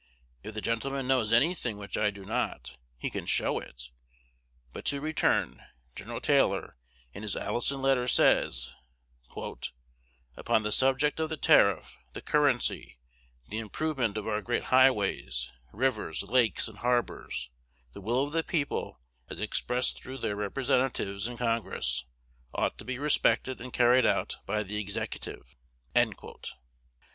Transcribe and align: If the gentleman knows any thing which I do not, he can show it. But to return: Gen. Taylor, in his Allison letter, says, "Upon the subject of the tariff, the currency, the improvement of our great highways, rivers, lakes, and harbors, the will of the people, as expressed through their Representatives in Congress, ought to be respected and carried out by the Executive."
If 0.41 0.55
the 0.55 0.61
gentleman 0.61 1.07
knows 1.07 1.31
any 1.31 1.53
thing 1.53 1.77
which 1.77 1.95
I 1.95 2.09
do 2.09 2.25
not, 2.25 2.75
he 2.97 3.11
can 3.11 3.27
show 3.27 3.59
it. 3.59 3.91
But 4.73 4.83
to 4.85 4.99
return: 4.99 5.63
Gen. 5.95 6.19
Taylor, 6.21 6.75
in 7.13 7.21
his 7.21 7.35
Allison 7.35 7.83
letter, 7.83 8.07
says, 8.07 8.73
"Upon 9.37 10.63
the 10.63 10.71
subject 10.71 11.19
of 11.19 11.29
the 11.29 11.37
tariff, 11.37 11.99
the 12.13 12.21
currency, 12.23 12.97
the 13.49 13.59
improvement 13.59 14.17
of 14.17 14.27
our 14.27 14.41
great 14.41 14.63
highways, 14.73 15.53
rivers, 15.71 16.23
lakes, 16.23 16.67
and 16.67 16.79
harbors, 16.79 17.51
the 17.93 18.01
will 18.01 18.23
of 18.23 18.31
the 18.31 18.41
people, 18.41 18.99
as 19.29 19.39
expressed 19.39 20.01
through 20.01 20.17
their 20.17 20.35
Representatives 20.35 21.27
in 21.27 21.37
Congress, 21.37 22.07
ought 22.55 22.79
to 22.79 22.85
be 22.85 22.97
respected 22.97 23.61
and 23.61 23.71
carried 23.71 24.07
out 24.07 24.37
by 24.47 24.63
the 24.63 24.77
Executive." 24.79 25.55